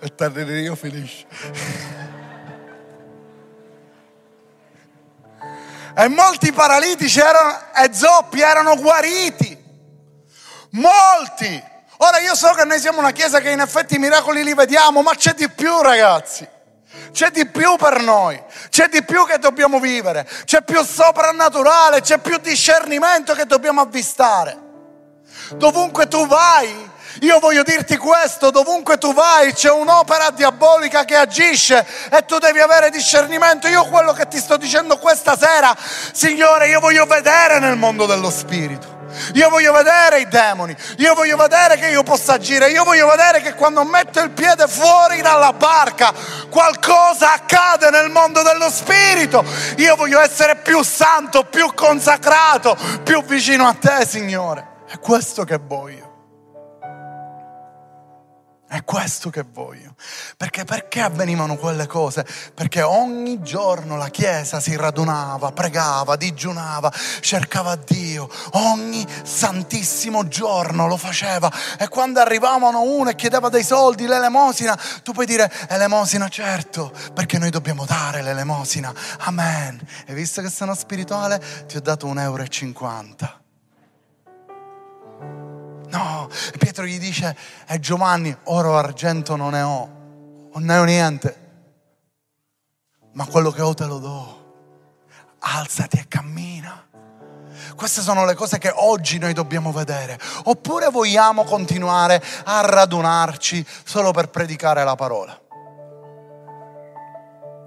[0.07, 1.25] il tardinerio finisce.
[5.99, 9.57] E molti paralitici erano, e zoppi erano guariti.
[10.71, 11.63] Molti.
[11.97, 15.01] Ora io so che noi siamo una chiesa che in effetti i miracoli li vediamo,
[15.01, 16.47] ma c'è di più ragazzi.
[17.11, 18.39] C'è di più per noi,
[18.69, 24.55] c'è di più che dobbiamo vivere, c'è più soprannaturale, c'è più discernimento che dobbiamo avvistare.
[25.55, 26.89] Dovunque tu vai,
[27.21, 32.59] Io voglio dirti questo, dovunque tu vai c'è un'opera diabolica che agisce e tu devi
[32.59, 33.67] avere discernimento.
[33.67, 35.75] Io quello che ti sto dicendo questa sera,
[36.11, 38.95] Signore, io voglio vedere nel mondo dello Spirito.
[39.33, 43.41] Io voglio vedere i demoni, io voglio vedere che io possa agire, io voglio vedere
[43.41, 46.13] che quando metto il piede fuori dalla barca
[46.49, 49.43] qualcosa accade nel mondo dello spirito.
[49.77, 54.75] Io voglio essere più santo, più consacrato, più vicino a te, Signore.
[54.87, 56.06] È questo che voglio.
[58.69, 59.95] È questo che voglio.
[60.35, 62.25] Perché perché avvenivano quelle cose?
[62.53, 66.91] Perché ogni giorno la Chiesa si radunava, pregava, digiunava,
[67.21, 68.29] cercava Dio.
[68.51, 71.49] Ogni santissimo giorno lo faceva.
[71.79, 77.37] E quando arrivavano uno e chiedeva dei soldi, l'elemosina, tu puoi dire elemosina certo, perché
[77.37, 78.93] noi dobbiamo dare l'elemosina.
[79.19, 79.79] Amen.
[80.05, 83.39] E visto che sono spirituale, ti ho dato un euro e cinquanta.
[85.89, 87.35] No, Pietro gli dice,
[87.65, 89.89] è Giovanni, oro argento non ne ho,
[90.53, 91.45] non ne ho niente,
[93.13, 94.35] ma quello che ho te lo do.
[95.39, 96.85] Alzati e cammina.
[97.75, 100.19] Queste sono le cose che oggi noi dobbiamo vedere.
[100.45, 105.39] Oppure vogliamo continuare a radunarci solo per predicare la parola?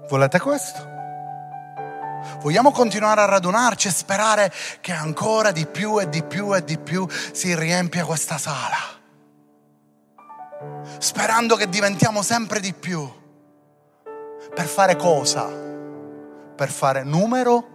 [0.09, 1.00] Volete questo?
[2.39, 6.77] Vogliamo continuare a radunarci e sperare che ancora di più e di più e di
[6.77, 8.99] più si riempia questa sala.
[10.97, 13.09] Sperando che diventiamo sempre di più.
[14.53, 15.47] Per fare cosa?
[16.55, 17.67] Per fare numero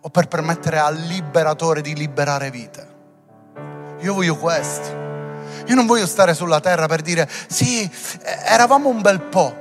[0.00, 2.88] o per permettere al liberatore di liberare vite?
[4.00, 4.98] Io voglio questo.
[5.66, 7.90] Io non voglio stare sulla terra per dire sì,
[8.22, 9.59] eravamo un bel po'.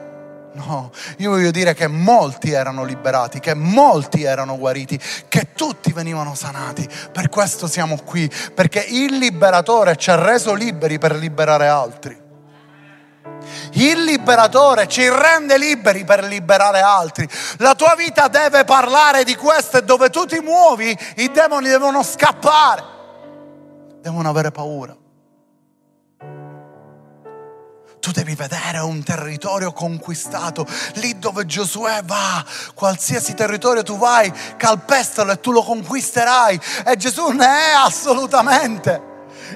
[0.65, 4.99] No, io voglio dire che molti erano liberati, che molti erano guariti,
[5.29, 6.87] che tutti venivano sanati.
[7.13, 12.27] Per questo siamo qui, perché il liberatore ci ha reso liberi per liberare altri.
[13.73, 17.27] Il liberatore ci rende liberi per liberare altri.
[17.59, 22.03] La tua vita deve parlare di questo e dove tu ti muovi i demoni devono
[22.03, 22.83] scappare,
[24.01, 24.93] devono avere paura.
[27.99, 32.43] Tu devi vedere un territorio conquistato, lì dove Giosuè va,
[32.73, 36.59] qualsiasi territorio tu vai, calpestalo e tu lo conquisterai.
[36.85, 39.07] E Gesù ne è assolutamente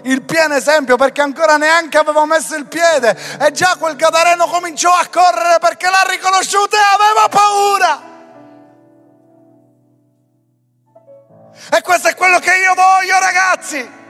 [0.04, 4.92] il pieno esempio perché ancora neanche aveva messo il piede e già quel gadareno cominciò
[4.92, 8.12] a correre perché l'ha riconosciuto e aveva paura.
[11.72, 14.02] E questo è quello che io voglio ragazzi.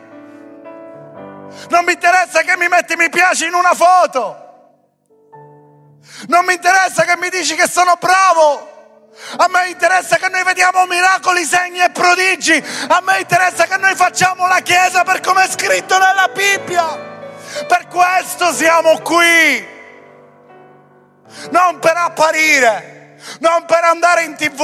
[1.69, 4.41] Non mi interessa che mi metti mi piace in una foto.
[6.27, 8.71] Non mi interessa che mi dici che sono bravo.
[9.37, 12.63] A me interessa che noi vediamo miracoli, segni e prodigi.
[12.87, 17.11] A me interessa che noi facciamo la Chiesa per come è scritto nella Bibbia.
[17.67, 19.71] Per questo siamo qui.
[21.51, 22.92] Non per apparire
[23.39, 24.61] non per andare in tv,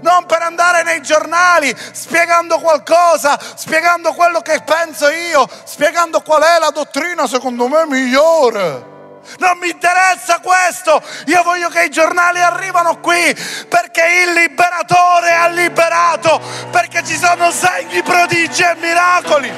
[0.00, 6.58] non per andare nei giornali spiegando qualcosa, spiegando quello che penso io, spiegando qual è
[6.58, 8.90] la dottrina secondo me migliore.
[9.38, 13.34] Non mi interessa questo, io voglio che i giornali arrivano qui
[13.68, 16.40] perché il liberatore ha liberato,
[16.70, 19.52] perché ci sono segni, prodigi e miracoli.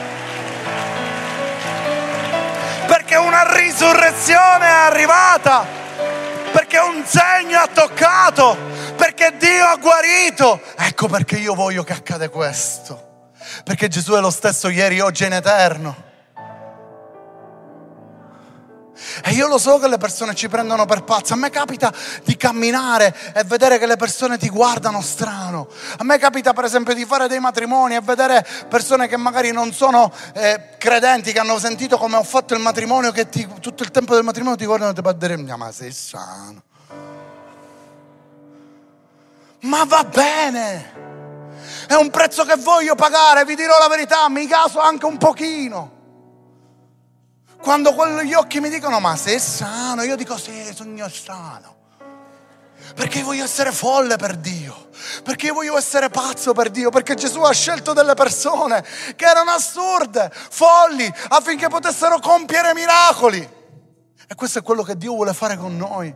[2.87, 5.82] Perché una risurrezione è arrivata
[6.55, 8.57] perché un segno ha toccato,
[8.94, 10.61] perché Dio ha guarito.
[10.76, 13.32] Ecco perché io voglio che accade questo,
[13.64, 16.12] perché Gesù è lo stesso ieri, oggi e in eterno.
[19.22, 21.32] E io lo so che le persone ci prendono per pazzi.
[21.32, 21.92] A me capita
[22.24, 25.68] di camminare e vedere che le persone ti guardano strano.
[25.98, 29.72] A me capita per esempio di fare dei matrimoni e vedere persone che magari non
[29.72, 33.90] sono eh, credenti, che hanno sentito come ho fatto il matrimonio, che ti, tutto il
[33.90, 36.62] tempo del matrimonio ti guardano e ti padre, ma sei sano.
[39.61, 41.12] Ma va bene.
[41.86, 45.92] È un prezzo che voglio pagare, vi dirò la verità, mi caso anche un pochino.
[47.65, 51.77] Quando gli occhi mi dicono ma sei sano, io dico sì, sono sano.
[52.95, 54.91] Perché voglio essere folle per Dio,
[55.23, 58.85] perché voglio essere pazzo per Dio, perché Gesù ha scelto delle persone
[59.17, 63.41] che erano assurde, folli, affinché potessero compiere miracoli.
[64.29, 66.15] E questo è quello che Dio vuole fare con noi.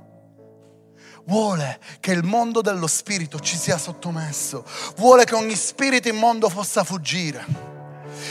[1.25, 6.85] Vuole che il mondo dello spirito ci sia sottomesso, vuole che ogni spirito immondo possa
[6.85, 7.78] fuggire.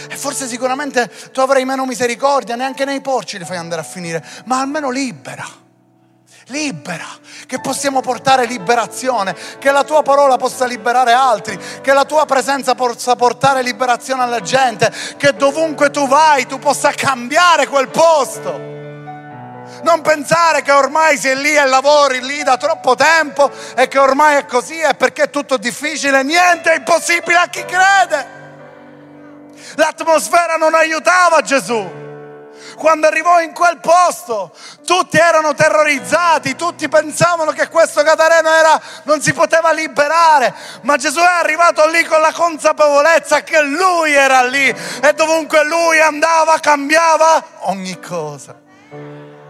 [0.10, 4.24] E forse sicuramente tu avrai meno misericordia, neanche nei porci li fai andare a finire,
[4.46, 5.66] ma almeno libera.
[6.48, 7.06] libera,
[7.46, 12.76] che possiamo portare liberazione, che la tua parola possa liberare altri, che la tua presenza
[12.76, 18.76] possa portare liberazione alla gente, che dovunque tu vai tu possa cambiare quel posto.
[19.84, 24.38] Non pensare che ormai sei lì e lavori lì da troppo tempo e che ormai
[24.38, 26.24] è così e perché è tutto difficile.
[26.24, 28.36] Niente è impossibile a chi crede.
[29.78, 32.06] L'atmosfera non aiutava Gesù.
[32.76, 34.52] Quando arrivò in quel posto,
[34.86, 41.20] tutti erano terrorizzati, tutti pensavano che questo Gadareno era, non si poteva liberare, ma Gesù
[41.20, 47.44] è arrivato lì con la consapevolezza che lui era lì e dovunque lui andava cambiava
[47.62, 48.60] ogni cosa,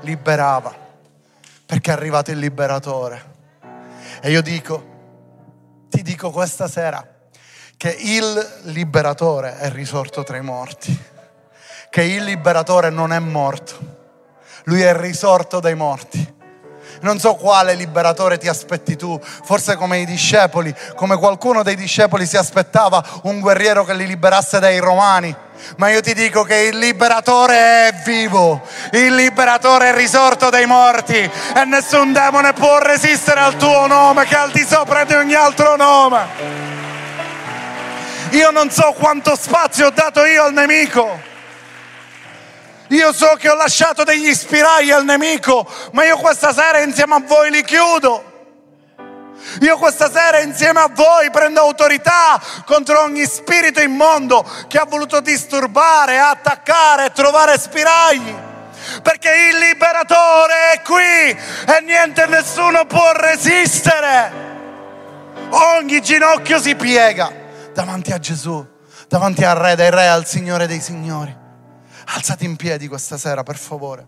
[0.01, 0.73] liberava,
[1.65, 3.36] perché è arrivato il liberatore.
[4.21, 4.86] E io dico,
[5.89, 7.05] ti dico questa sera,
[7.78, 11.15] che il liberatore è risorto tra i morti
[11.89, 13.75] che il liberatore non è morto,
[14.65, 16.36] lui è risorto dai morti.
[16.99, 22.25] Non so quale liberatore ti aspetti tu, forse come i discepoli, come qualcuno dei discepoli
[22.25, 25.36] si aspettava un guerriero che li liberasse dai romani.
[25.78, 27.55] Ma io ti dico che il liberatore
[27.88, 28.61] è vivo,
[28.91, 34.36] il liberatore è risorto dai morti e nessun demone può resistere al tuo nome che
[34.36, 36.56] è al di sopra di ogni altro nome.
[38.32, 41.36] Io non so quanto spazio ho dato io al nemico.
[42.89, 47.21] Io so che ho lasciato degli spiragli al nemico, ma io questa sera insieme a
[47.25, 48.36] voi li chiudo.
[49.61, 55.21] Io questa sera insieme a voi prendo autorità contro ogni spirito immondo che ha voluto
[55.21, 58.45] disturbare, attaccare trovare spiragli.
[59.01, 61.30] Perché il liberatore è qui
[61.73, 64.45] e niente e nessuno può resistere.
[65.49, 67.45] Ogni ginocchio si piega
[67.78, 68.65] davanti a Gesù,
[69.07, 71.36] davanti al Re dei Re, al Signore dei Signori.
[72.07, 74.07] Alzate in piedi questa sera, per favore.